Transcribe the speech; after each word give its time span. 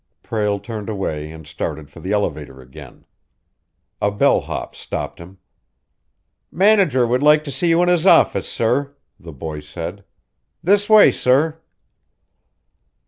Prale 0.23 0.59
turned 0.59 0.89
away 0.89 1.31
and 1.31 1.45
started 1.45 1.91
for 1.91 1.99
the 1.99 2.11
elevator 2.11 2.59
again. 2.59 3.05
A 4.01 4.09
bell 4.09 4.39
hop 4.41 4.73
stopped 4.73 5.19
him. 5.19 5.37
"Manager 6.51 7.05
would 7.05 7.21
like 7.21 7.43
to 7.43 7.51
see 7.51 7.69
you 7.69 7.83
in 7.83 7.87
his 7.87 8.07
office, 8.07 8.49
sir," 8.49 8.95
the 9.19 9.31
boy 9.31 9.59
said. 9.59 10.03
"This 10.63 10.89
way, 10.89 11.11
sir." 11.11 11.61